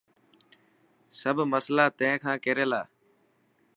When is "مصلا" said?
1.53-1.85